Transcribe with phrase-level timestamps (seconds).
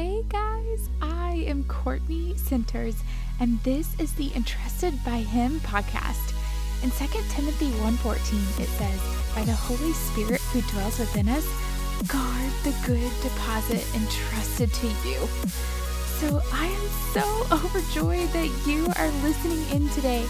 [0.00, 2.96] Hey guys, I am Courtney Centers,
[3.38, 6.32] and this is the Entrusted by Him podcast.
[6.82, 8.98] In 2 Timothy 1:14, it says,
[9.34, 11.44] "By the Holy Spirit who dwells within us,
[12.06, 15.28] guard the good deposit entrusted to you."
[16.18, 20.24] So I am so overjoyed that you are listening in today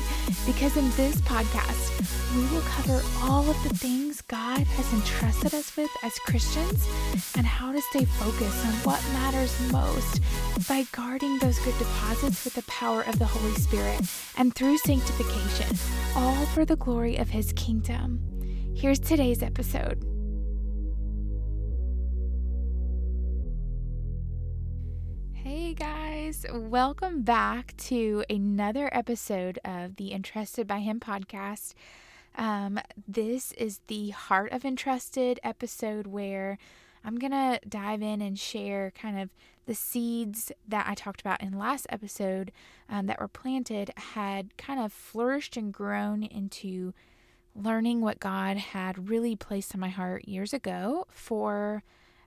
[0.46, 1.95] because in this podcast,
[2.34, 6.88] we will cover all of the things God has entrusted us with as Christians
[7.36, 10.22] and how to stay focused on what matters most
[10.68, 14.00] by guarding those good deposits with the power of the Holy Spirit
[14.36, 15.76] and through sanctification,
[16.14, 18.21] all for the glory of His kingdom.
[18.76, 20.04] Here's today's episode.
[25.32, 31.74] Hey guys, welcome back to another episode of the Entrusted by Him podcast.
[32.36, 36.58] Um, this is the Heart of Entrusted episode where
[37.05, 39.30] I'm going to dive in and share kind of
[39.66, 42.52] the seeds that I talked about in last episode
[42.88, 46.92] um, that were planted had kind of flourished and grown into
[47.55, 51.83] learning what God had really placed in my heart years ago for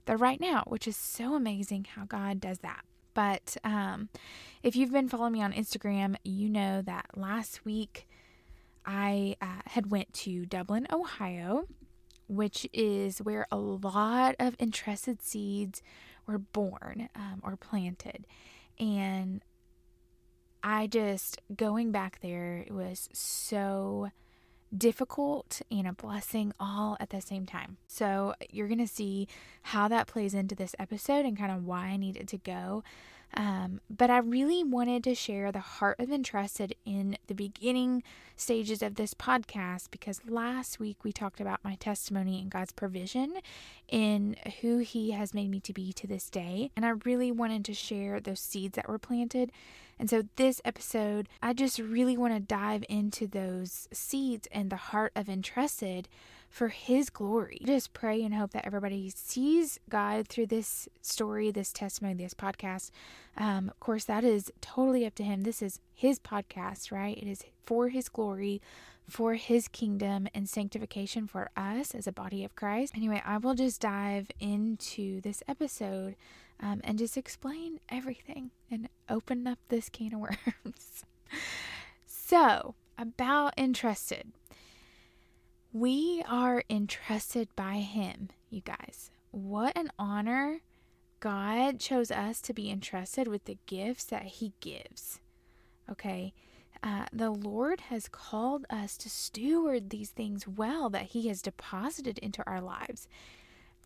[0.05, 2.83] the right now, which is so amazing how God does that.
[3.13, 4.09] But um,
[4.63, 8.07] if you've been following me on Instagram, you know that last week
[8.85, 11.65] I uh, had went to Dublin, Ohio,
[12.27, 15.81] which is where a lot of entrusted seeds
[16.27, 18.25] were born um, or planted,
[18.79, 19.43] and
[20.63, 24.09] I just going back there it was so
[24.75, 27.77] difficult and a blessing all at the same time.
[27.87, 29.27] So, you're going to see
[29.61, 32.83] how that plays into this episode and kind of why I needed to go.
[33.35, 38.03] Um, but I really wanted to share the heart of entrusted in the beginning
[38.35, 43.37] stages of this podcast because last week we talked about my testimony and God's provision
[43.87, 46.71] in who He has made me to be to this day.
[46.75, 49.51] And I really wanted to share those seeds that were planted.
[49.99, 54.75] And so, this episode, I just really want to dive into those seeds and the
[54.75, 56.07] heart of entrusted
[56.53, 57.57] for His glory.
[57.65, 62.91] Just pray and hope that everybody sees God through this story, this testimony, this podcast.
[63.35, 65.41] Um, of course, that is totally up to Him.
[65.41, 67.17] This is His podcast, right?
[67.17, 68.61] It is for His glory,
[69.09, 72.93] for His kingdom and sanctification for us as a body of Christ.
[72.95, 76.15] Anyway, I will just dive into this episode
[76.59, 81.03] um, and just explain everything and open up this can of worms.
[82.05, 84.33] so, about entrusted.
[85.73, 89.09] We are entrusted by Him, you guys.
[89.31, 90.61] What an honor.
[91.19, 95.19] God chose us to be entrusted with the gifts that He gives.
[95.89, 96.35] Okay.
[96.83, 102.19] Uh, the Lord has called us to steward these things well that He has deposited
[102.19, 103.07] into our lives.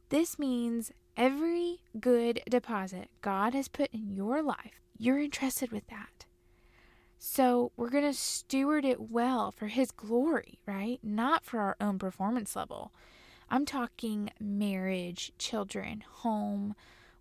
[0.10, 6.27] This means every good deposit God has put in your life, you're entrusted with that.
[7.20, 11.00] So we're going to steward it well for His glory, right?
[11.02, 12.92] Not for our own performance level.
[13.50, 16.76] I'm talking marriage, children, home,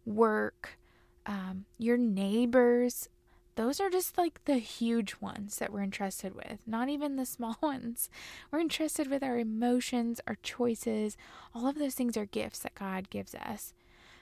[0.05, 0.79] work,
[1.25, 3.09] um, your neighbors.
[3.55, 7.57] Those are just like the huge ones that we're entrusted with, not even the small
[7.63, 8.11] ones.
[8.51, 11.17] We're entrusted with our emotions, our choices.
[11.55, 13.73] All of those things are gifts that God gives us.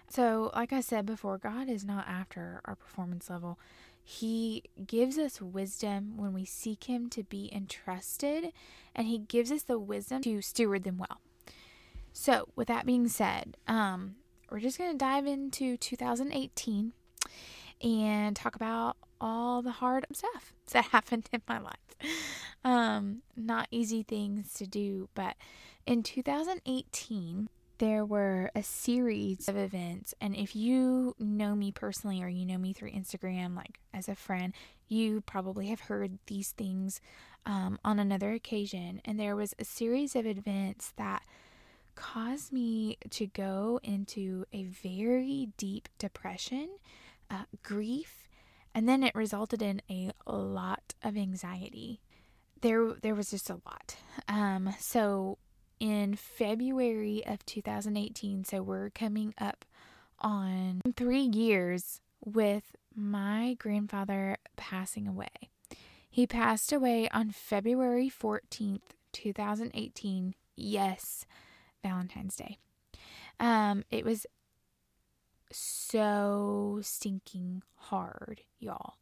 [0.09, 3.59] So, like I said before, God is not after our performance level.
[4.06, 8.53] He gives us wisdom when we seek Him to be entrusted,
[8.94, 11.20] and He gives us the wisdom to steward them well.
[12.12, 14.16] So, with that being said, um,
[14.50, 16.92] we're just going to dive into 2018
[17.82, 21.75] and talk about all the hard stuff that happened in my life.
[22.62, 25.36] Um, not easy things to do, but
[25.86, 27.48] in 2018,
[27.79, 30.15] there were a series of events.
[30.21, 34.15] And if you know me personally or you know me through Instagram, like as a
[34.15, 34.53] friend,
[34.89, 37.01] you probably have heard these things
[37.47, 39.01] um, on another occasion.
[39.05, 41.23] And there was a series of events that
[41.95, 46.69] caused me to go into a very deep depression,
[47.31, 48.28] uh, grief,
[48.75, 52.01] and then it resulted in a lot of anxiety.
[52.60, 53.97] There, there was just a lot.
[54.27, 55.39] Um, so
[55.80, 58.44] in February of 2018.
[58.44, 59.65] So we're coming up
[60.21, 65.50] on three years with my grandfather passing away.
[66.10, 70.34] He passed away on February 14th, 2018.
[70.56, 71.26] Yes,
[71.82, 72.59] Valentine's Day.
[73.41, 74.26] Um, it was
[75.50, 78.94] so stinking hard, y'all.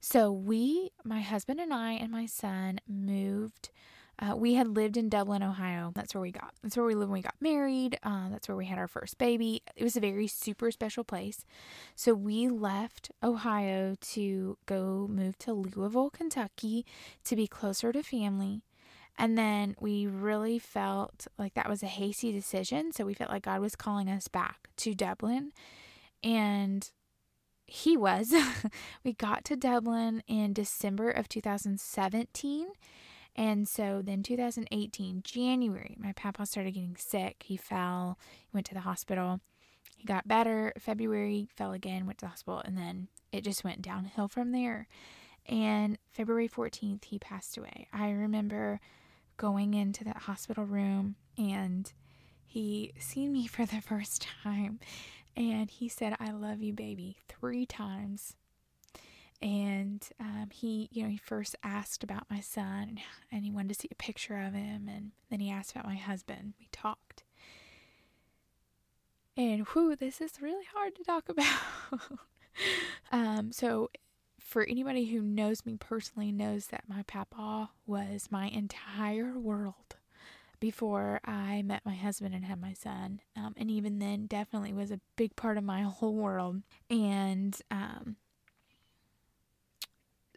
[0.00, 3.70] So we, my husband and I and my son moved
[4.18, 5.90] Uh, we had lived in Dublin, Ohio.
[5.94, 6.54] That's where we got.
[6.62, 7.98] That's where we lived when we got married.
[8.02, 9.62] Uh, that's where we had our first baby.
[9.74, 11.44] It was a very super special place.
[11.96, 16.84] So we left Ohio to go move to Louisville, Kentucky,
[17.24, 18.62] to be closer to family.
[19.18, 22.92] And then we really felt like that was a hasty decision.
[22.92, 25.52] So we felt like God was calling us back to Dublin.
[26.22, 26.88] And
[27.66, 28.34] he was.
[29.04, 32.68] we got to Dublin in December of 2017
[33.34, 37.44] and so then 2018, January, my papa started getting sick.
[37.46, 38.18] He fell,
[38.52, 39.40] went to the hospital.
[39.96, 40.72] He got better.
[40.78, 44.86] February, fell again, went to the hospital, and then it just went downhill from there.
[45.46, 47.88] And February 14th, he passed away.
[47.92, 48.80] I remember
[49.36, 51.92] going into that hospital room and
[52.46, 54.78] he seen me for the first time
[55.36, 58.36] and he said, I love you, baby, three times
[59.42, 62.98] and um, he you know he first asked about my son
[63.30, 65.96] and, he wanted to see a picture of him and then he asked about my
[65.96, 67.24] husband we talked
[69.36, 72.20] and whew this is really hard to talk about
[73.10, 73.90] um, so
[74.38, 79.96] for anybody who knows me personally knows that my papa was my entire world
[80.62, 83.20] before I met my husband and had my son.
[83.36, 86.62] Um, and even then, definitely was a big part of my whole world.
[86.88, 88.16] And um,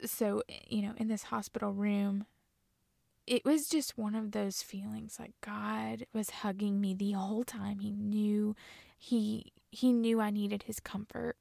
[0.09, 2.25] so, you know, in this hospital room,
[3.27, 7.79] it was just one of those feelings like God was hugging me the whole time.
[7.79, 8.55] He knew
[8.97, 11.37] he he knew I needed his comfort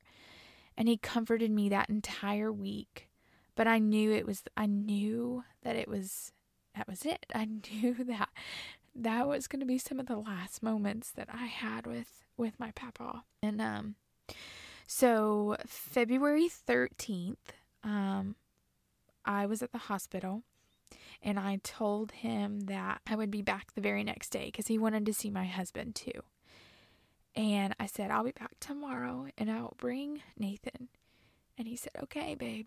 [0.77, 3.09] and he comforted me that entire week.
[3.55, 6.33] But I knew it was I knew that it was
[6.75, 7.27] that was it.
[7.35, 8.31] I knew that
[8.95, 12.59] that was going to be some of the last moments that I had with with
[12.59, 13.25] my papa.
[13.43, 13.95] And um
[14.87, 17.37] so February 13th
[17.83, 18.37] um
[19.25, 20.43] I was at the hospital
[21.23, 24.79] and I told him that I would be back the very next day because he
[24.79, 26.23] wanted to see my husband too.
[27.35, 30.88] And I said, I'll be back tomorrow and I'll bring Nathan.
[31.59, 32.67] And he said, Okay, babe.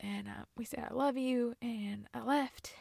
[0.00, 1.54] And uh, we said, I love you.
[1.60, 2.74] And I left.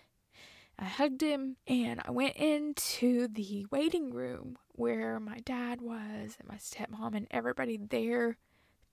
[0.79, 6.47] I hugged him and I went into the waiting room where my dad was and
[6.47, 8.37] my stepmom and everybody there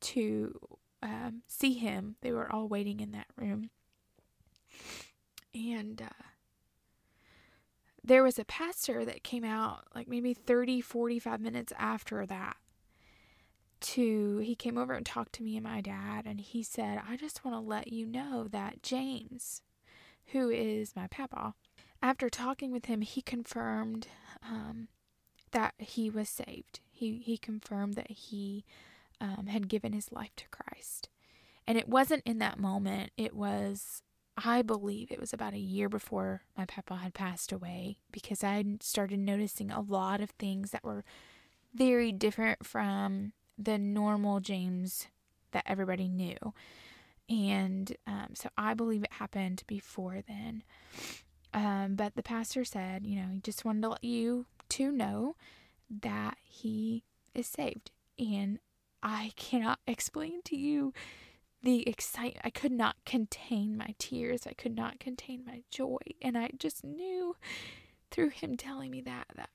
[0.01, 0.59] to
[1.03, 2.17] um, see him.
[2.23, 3.69] They were all waiting in that room.
[5.55, 6.25] And uh,
[8.03, 12.57] there was a pastor that came out like maybe 30, 45 minutes after that.
[13.81, 17.17] To he came over and talked to me and my dad, and he said, I
[17.17, 19.61] just want to let you know that James,
[20.29, 21.55] who is my papa,
[22.01, 24.09] after talking with him, he confirmed
[24.43, 24.89] um,
[25.51, 26.81] that he was saved.
[26.91, 28.65] He he confirmed that he
[29.21, 31.09] um, had given his life to Christ,
[31.67, 33.11] and it wasn't in that moment.
[33.19, 34.03] It was
[34.37, 38.65] I believe it was about a year before my papa had passed away because I
[38.81, 41.05] started noticing a lot of things that were
[41.73, 45.07] very different from the normal James
[45.53, 46.37] that everybody knew.
[47.29, 50.63] And um, so I believe it happened before then.
[51.53, 55.37] Um, but the pastor said, you know, he just wanted to let you to know
[56.03, 57.05] that he
[57.35, 57.93] is saved.
[58.19, 58.59] And
[59.03, 60.93] I cannot explain to you
[61.65, 62.45] the excitement.
[62.45, 64.47] I could not contain my tears.
[64.47, 65.99] I could not contain my joy.
[66.23, 67.37] And I just knew
[68.11, 69.51] through him telling me that that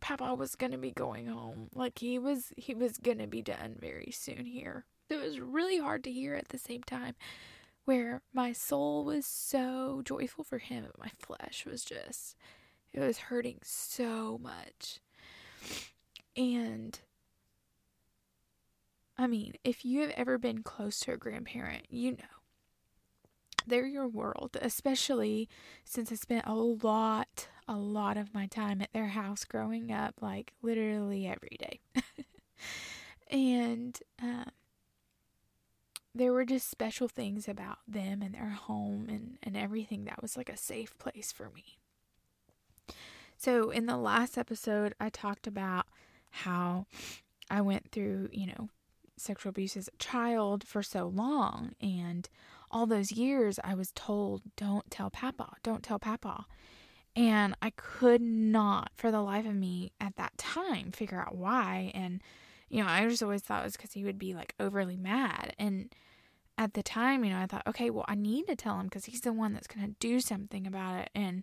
[0.00, 1.68] Papa was going to be going home.
[1.74, 4.86] Like he was he was going to be done very soon here.
[5.10, 7.14] It was really hard to hear at the same time
[7.84, 12.36] where my soul was so joyful for him but my flesh was just
[12.92, 15.00] it was hurting so much.
[16.36, 16.98] And
[19.18, 22.38] I mean, if you have ever been close to a grandparent, you know.
[23.66, 25.48] They're your world, especially
[25.84, 30.14] since I spent a lot, a lot of my time at their house growing up,
[30.22, 31.80] like literally every day.
[33.30, 34.52] and um,
[36.14, 40.36] there were just special things about them and their home and, and everything that was
[40.36, 41.78] like a safe place for me.
[43.36, 45.86] So, in the last episode, I talked about
[46.30, 46.86] how
[47.50, 48.68] I went through, you know,
[49.20, 51.72] sexual abuse as a child for so long.
[51.80, 52.28] And
[52.70, 56.46] all those years, I was told, don't tell Papa, don't tell Papa.
[57.16, 61.90] And I could not, for the life of me at that time, figure out why.
[61.94, 62.22] And,
[62.68, 65.54] you know, I just always thought it was because he would be like overly mad.
[65.58, 65.92] And
[66.56, 69.06] at the time, you know, I thought, okay, well, I need to tell him because
[69.06, 71.10] he's the one that's going to do something about it.
[71.14, 71.42] And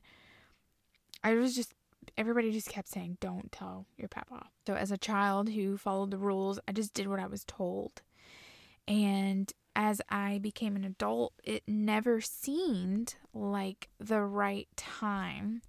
[1.23, 1.73] I was just
[2.17, 4.47] everybody just kept saying, don't tell your papa.
[4.67, 8.01] So, as a child who followed the rules, I just did what I was told.
[8.87, 15.61] And as I became an adult, it never seemed like the right time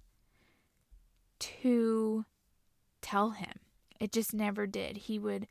[1.39, 2.25] to
[3.01, 3.59] tell him.
[3.99, 4.97] It just never did.
[4.97, 5.47] He would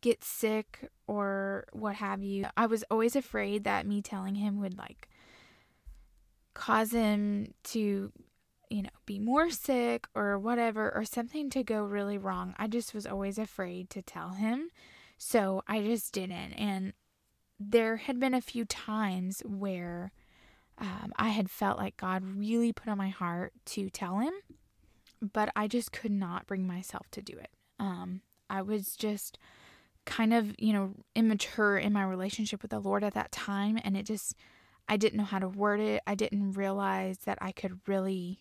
[0.00, 2.46] get sick or what have you.
[2.56, 5.08] I was always afraid that me telling him would like
[6.54, 8.12] cause him to,
[8.72, 12.54] you know, be more sick or whatever or something to go really wrong.
[12.58, 14.70] I just was always afraid to tell him.
[15.18, 16.54] So I just didn't.
[16.54, 16.94] And
[17.60, 20.10] there had been a few times where
[20.78, 24.32] um, I had felt like God really put on my heart to tell him,
[25.20, 27.50] but I just could not bring myself to do it.
[27.78, 29.38] Um, I was just
[30.06, 33.96] kind of, you know, immature in my relationship with the Lord at that time, and
[33.96, 34.34] it just,
[34.88, 36.02] I didn't know how to word it.
[36.06, 38.40] I didn't realize that I could really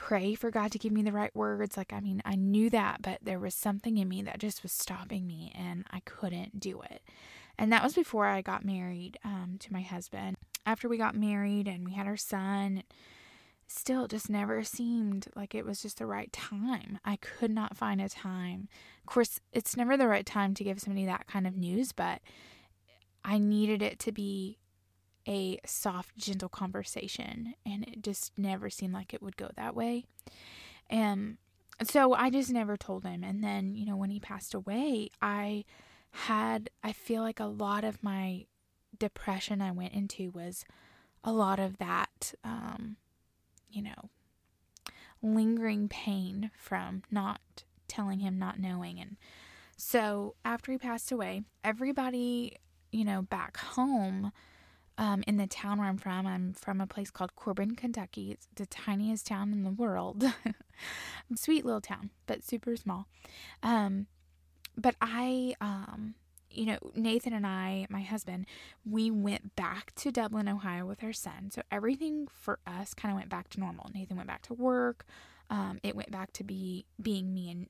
[0.00, 1.76] pray for God to give me the right words.
[1.76, 4.72] Like, I mean, I knew that, but there was something in me that just was
[4.72, 7.02] stopping me, and I couldn't do it.
[7.58, 10.38] And that was before I got married um, to my husband.
[10.64, 12.82] After we got married and we had our son,
[13.66, 16.98] still just never seemed like it was just the right time.
[17.04, 18.68] I could not find a time.
[19.06, 22.22] Of course, it's never the right time to give somebody that kind of news, but
[23.22, 24.56] I needed it to be
[25.28, 30.04] a soft, gentle conversation, and it just never seemed like it would go that way.
[30.88, 31.36] And
[31.82, 33.24] so I just never told him.
[33.24, 35.64] And then, you know, when he passed away, I
[36.10, 38.46] had, I feel like a lot of my
[38.98, 40.64] depression I went into was
[41.22, 42.96] a lot of that, um,
[43.70, 44.10] you know,
[45.22, 47.40] lingering pain from not
[47.88, 49.00] telling him, not knowing.
[49.00, 49.16] And
[49.76, 52.56] so after he passed away, everybody,
[52.90, 54.32] you know, back home
[55.00, 58.32] um, in the town where I'm from, I'm from a place called Corbin, Kentucky.
[58.32, 60.22] It's the tiniest town in the world.
[61.34, 63.06] Sweet little town, but super small.
[63.62, 64.08] Um,
[64.76, 66.16] but I, um,
[66.50, 68.44] you know, Nathan and I, my husband,
[68.84, 71.50] we went back to Dublin, Ohio with our son.
[71.50, 73.90] So everything for us kind of went back to normal.
[73.94, 75.06] Nathan went back to work.
[75.48, 77.68] Um, it went back to be being me and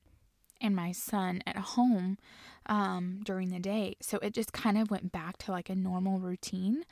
[0.63, 2.19] and my son at home
[2.67, 3.95] um, during the day.
[3.99, 6.83] So it just kind of went back to like a normal routine.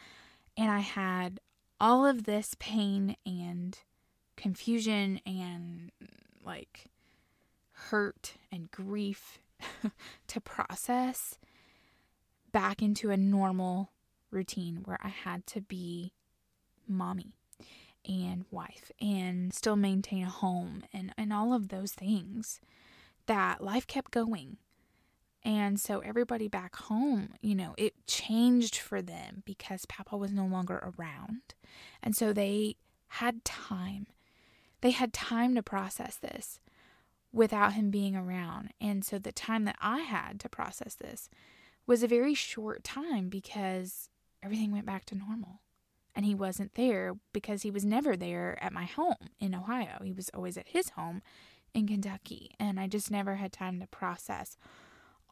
[0.58, 1.40] And I had
[1.80, 3.78] all of this pain and
[4.36, 5.92] confusion and
[6.44, 6.86] like
[7.72, 9.40] hurt and grief
[10.28, 11.38] to process
[12.52, 13.92] back into a normal
[14.32, 16.14] routine where I had to be
[16.88, 17.34] mommy
[18.08, 22.60] and wife and still maintain a home and, and all of those things
[23.28, 24.58] that life kept going.
[25.44, 30.46] And so everybody back home, you know, it changed for them because Papa was no
[30.46, 31.54] longer around.
[32.04, 32.76] And so they
[33.08, 34.08] had time.
[34.82, 36.60] They had time to process this
[37.32, 38.74] without him being around.
[38.82, 41.30] And so the time that I had to process this
[41.88, 44.10] was a very short time because
[44.44, 45.62] everything went back to normal.
[46.16, 50.00] And he wasn't there because he was never there at my home in Ohio.
[50.04, 51.22] He was always at his home
[51.74, 52.52] in Kentucky.
[52.60, 54.58] And I just never had time to process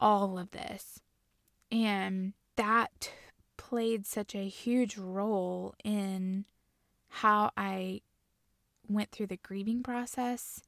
[0.00, 1.00] all of this.
[1.70, 3.12] And that
[3.56, 6.44] played such a huge role in
[7.08, 8.00] how I
[8.88, 10.62] went through the grieving process,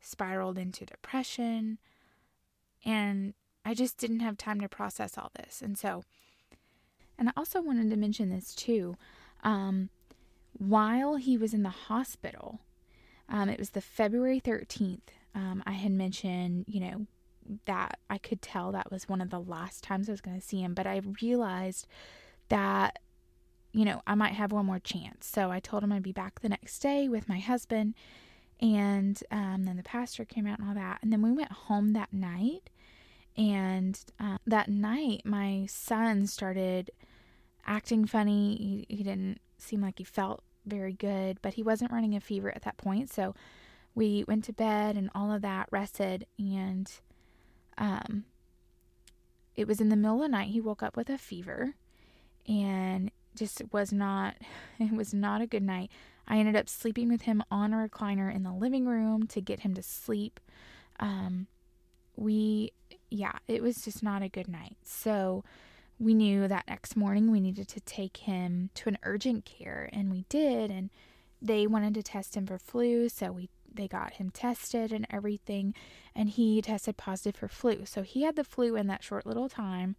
[0.00, 1.78] spiraled into depression,
[2.84, 5.60] and I just didn't have time to process all this.
[5.60, 6.04] And so,
[7.18, 8.96] and I also wanted to mention this too.
[9.42, 9.90] Um,
[10.56, 12.60] while he was in the hospital,
[13.28, 15.00] um, it was the February 13th.
[15.34, 17.06] Um, I had mentioned, you know,
[17.64, 20.46] that I could tell that was one of the last times I was going to
[20.46, 21.86] see him, but I realized
[22.48, 22.98] that,
[23.72, 25.26] you know, I might have one more chance.
[25.26, 27.94] So I told him I'd be back the next day with my husband.
[28.60, 30.98] And um, then the pastor came out and all that.
[31.02, 32.70] And then we went home that night.
[33.36, 36.90] And uh, that night, my son started
[37.66, 38.84] acting funny.
[38.88, 42.52] He, he didn't seem like he felt very good, but he wasn't running a fever
[42.54, 43.10] at that point.
[43.10, 43.34] So
[43.94, 46.90] we went to bed and all of that, rested, and
[47.78, 48.24] um,
[49.56, 50.48] it was in the middle of the night.
[50.48, 51.74] He woke up with a fever
[52.46, 54.34] and just was not,
[54.78, 55.90] it was not a good night.
[56.26, 59.60] I ended up sleeping with him on a recliner in the living room to get
[59.60, 60.40] him to sleep.
[61.00, 61.46] Um,
[62.16, 62.72] we
[63.10, 64.76] yeah, it was just not a good night.
[64.84, 65.44] So
[65.98, 70.10] we knew that next morning we needed to take him to an urgent care and
[70.10, 70.90] we did and
[71.40, 75.74] they wanted to test him for flu, so we they got him tested and everything
[76.14, 77.84] and he tested positive for flu.
[77.84, 79.96] So he had the flu in that short little time.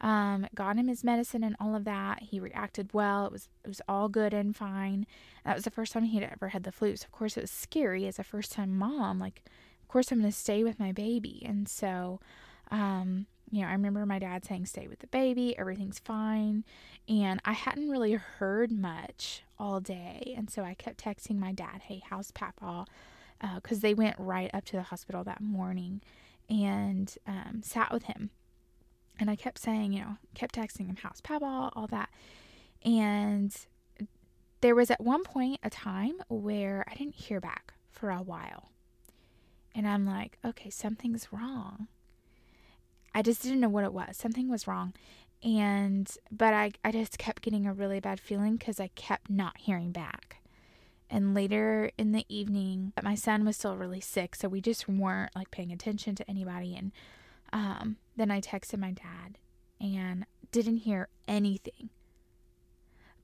[0.00, 2.22] Um, got him his medicine and all of that.
[2.22, 3.26] He reacted well.
[3.26, 5.06] It was it was all good and fine.
[5.44, 6.96] That was the first time he had ever had the flu.
[6.96, 9.18] So of course it was scary as a first time mom.
[9.18, 9.42] Like,
[9.82, 11.42] of course I'm gonna stay with my baby.
[11.46, 12.20] And so
[12.70, 16.64] um, you know, I remember my dad saying, stay with the baby, everything's fine.
[17.08, 20.34] And I hadn't really heard much all day.
[20.36, 22.86] And so I kept texting my dad, hey, how's Papa?
[23.56, 26.00] because uh, they went right up to the hospital that morning
[26.48, 28.30] and um, sat with him.
[29.18, 32.10] And I kept saying, you know, kept texting him, how's Papa, all that.
[32.84, 33.54] And
[34.60, 38.70] there was at one point a time where I didn't hear back for a while.
[39.74, 41.88] And I'm like, okay, something's wrong.
[43.14, 44.16] I just didn't know what it was.
[44.16, 44.92] Something was wrong.
[45.46, 49.56] And, but I, I just kept getting a really bad feeling because I kept not
[49.58, 50.38] hearing back.
[51.08, 55.36] And later in the evening, my son was still really sick, so we just weren't
[55.36, 56.74] like paying attention to anybody.
[56.74, 56.90] And
[57.52, 59.38] um, then I texted my dad
[59.80, 61.90] and didn't hear anything.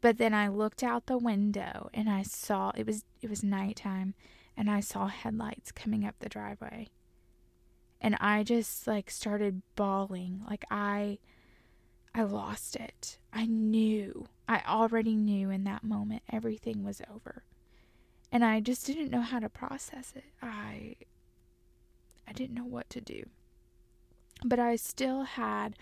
[0.00, 4.14] But then I looked out the window and I saw it was it was nighttime
[4.56, 6.90] and I saw headlights coming up the driveway.
[8.00, 10.42] And I just like started bawling.
[10.48, 11.18] Like I
[12.14, 13.18] I lost it.
[13.32, 14.26] I knew.
[14.48, 17.42] I already knew in that moment everything was over
[18.32, 20.24] and I just didn't know how to process it.
[20.42, 20.96] I
[22.26, 23.24] I didn't know what to do.
[24.44, 25.76] But I still had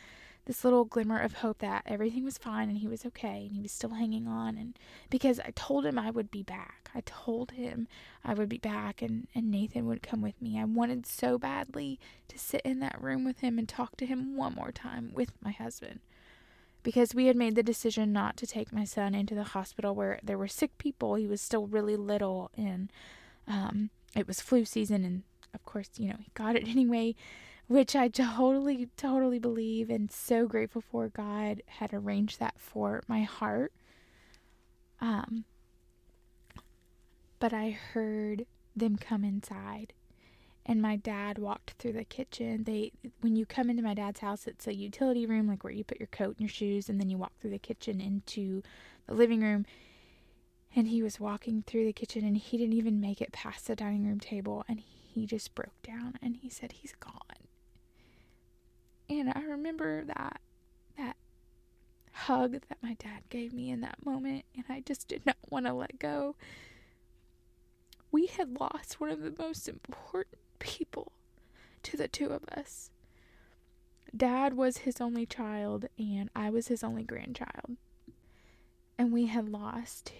[0.47, 3.61] this little glimmer of hope that everything was fine and he was okay and he
[3.61, 4.77] was still hanging on and
[5.11, 6.91] because I told him I would be back.
[6.95, 7.87] I told him
[8.25, 10.59] I would be back and, and Nathan would come with me.
[10.59, 14.37] I wanted so badly to sit in that room with him and talk to him
[14.37, 16.01] one more time with my husband
[16.83, 20.19] because we had made the decision not to take my son into the hospital where
[20.23, 21.15] there were sick people.
[21.15, 22.91] He was still really little, and
[23.47, 25.23] um, it was flu season, and
[25.55, 27.15] of course, you know, he got it anyway,
[27.67, 31.09] which I totally, totally believe and so grateful for.
[31.09, 33.73] God had arranged that for my heart.
[35.01, 35.45] Um,
[37.39, 38.45] but I heard
[38.77, 39.95] them come inside
[40.67, 42.65] and my dad walked through the kitchen.
[42.65, 45.85] They when you come into my dad's house, it's a utility room like where you
[45.85, 48.63] put your coat and your shoes and then you walk through the kitchen into
[49.07, 49.67] the living room.
[50.75, 53.75] And he was walking through the kitchen and he didn't even make it past the
[53.75, 57.13] dining room table and he just broke down and he said he's gone.
[59.09, 60.41] And I remember that
[60.97, 61.17] that
[62.13, 65.67] hug that my dad gave me in that moment and I just did not want
[65.67, 66.37] to let go.
[68.13, 71.13] We had lost one of the most important people
[71.83, 72.91] to the two of us.
[74.17, 77.77] Dad was his only child, and I was his only grandchild.
[78.97, 80.13] And we had lost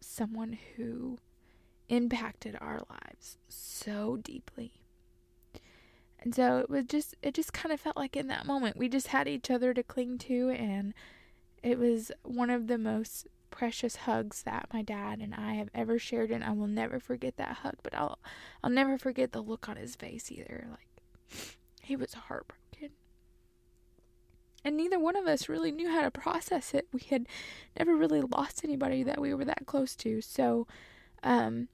[0.00, 1.18] someone who
[1.88, 4.72] impacted our lives so deeply.
[6.18, 8.88] And so it was just, it just kind of felt like in that moment we
[8.88, 10.94] just had each other to cling to, and
[11.62, 15.98] it was one of the most precious hugs that my dad and I have ever
[15.98, 18.18] shared and I will never forget that hug but I'll
[18.62, 20.86] I'll never forget the look on his face either like
[21.82, 22.90] he was heartbroken.
[24.64, 26.88] And neither one of us really knew how to process it.
[26.92, 27.26] We had
[27.78, 30.20] never really lost anybody that we were that close to.
[30.20, 30.66] So
[31.22, 31.68] um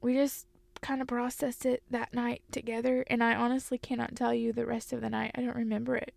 [0.00, 0.46] we just
[0.80, 4.92] kind of processed it that night together and I honestly cannot tell you the rest
[4.92, 5.32] of the night.
[5.34, 6.14] I don't remember it.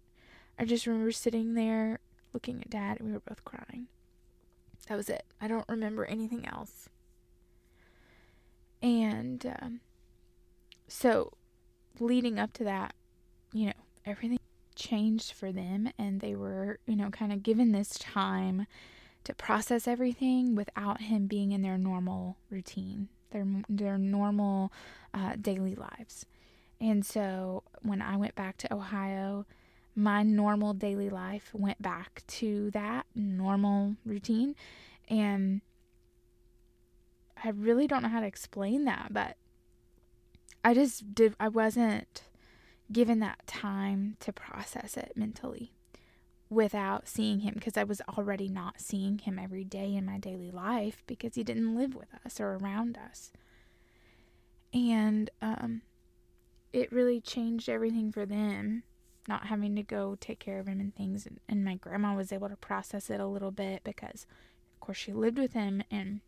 [0.60, 2.00] I just remember sitting there
[2.34, 3.88] looking at dad and we were both crying
[4.88, 5.24] that was it.
[5.40, 6.90] I don't remember anything else.
[8.82, 9.80] And um,
[10.88, 11.34] so,
[12.00, 12.96] leading up to that,
[13.54, 13.74] you know,
[14.06, 14.40] everything
[14.76, 18.66] changed for them, and they were, you know, kind of given this time
[19.24, 24.74] to process everything without him being in their normal routine, their their normal
[25.14, 26.26] uh, daily lives.
[26.80, 29.46] And so, when I went back to Ohio,
[29.96, 34.56] my normal daily life went back to that normal routine.
[35.10, 35.62] And
[37.44, 39.38] I really don't know how to explain that, but
[40.64, 42.24] I just did, I wasn't
[42.92, 45.74] given that time to process it mentally
[46.50, 50.52] without seeing him because I was already not seeing him every day in my daily
[50.52, 53.32] life because he didn't live with us or around us.
[54.74, 55.82] And um,
[56.74, 58.84] it really changed everything for them
[59.28, 61.26] not having to go take care of him and things.
[61.26, 64.26] And, and my grandma was able to process it a little bit because,
[64.76, 65.84] of course, she lived with him.
[65.92, 66.22] And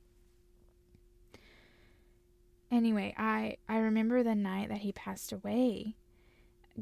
[2.72, 5.96] anyway, I, I remember the night that he passed away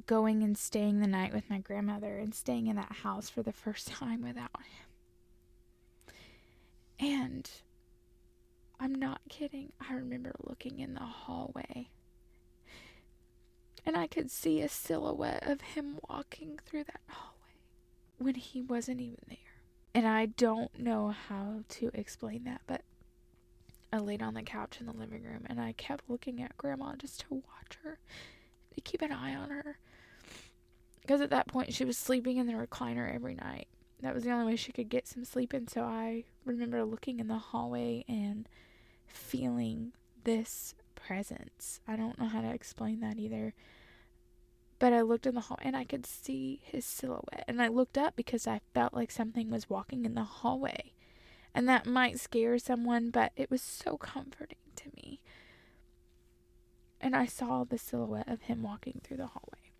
[0.05, 3.53] going and staying the night with my grandmother and staying in that house for the
[3.53, 6.15] first time without him.
[6.99, 7.49] And
[8.79, 9.71] I'm not kidding.
[9.87, 11.89] I remember looking in the hallway
[13.85, 17.57] and I could see a silhouette of him walking through that hallway
[18.17, 19.37] when he wasn't even there.
[19.93, 22.81] And I don't know how to explain that, but
[23.91, 26.95] I laid on the couch in the living room and I kept looking at Grandma
[26.95, 27.99] just to watch her,
[28.73, 29.79] to keep an eye on her.
[31.01, 33.67] Because at that point, she was sleeping in the recliner every night.
[34.01, 35.51] That was the only way she could get some sleep.
[35.51, 38.47] And so I remember looking in the hallway and
[39.07, 40.73] feeling this
[41.05, 41.79] presence.
[41.87, 43.53] I don't know how to explain that either.
[44.79, 47.45] But I looked in the hall and I could see his silhouette.
[47.47, 50.93] And I looked up because I felt like something was walking in the hallway.
[51.53, 55.19] And that might scare someone, but it was so comforting to me.
[56.99, 59.71] And I saw the silhouette of him walking through the hallway.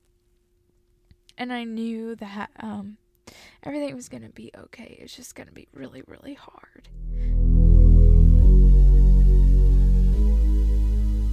[1.38, 2.98] And I knew that um,
[3.64, 4.98] everything was going to be okay.
[5.02, 7.51] It's just going to be really, really hard.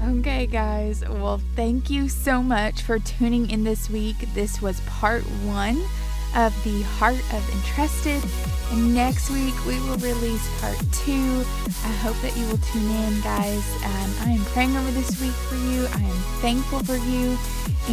[0.08, 1.06] Okay, guys.
[1.06, 4.16] Well, thank you so much for tuning in this week.
[4.32, 5.76] This was part one
[6.34, 8.22] of the Heart of Entrusted.
[8.72, 11.44] And next week we will release part two.
[11.84, 13.62] I hope that you will tune in, guys.
[13.84, 15.86] Um, I am praying over this week for you.
[15.92, 17.36] I am thankful for you.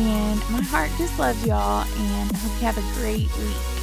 [0.01, 1.83] And my heart just loves y'all.
[1.83, 3.74] And I hope you have a great week.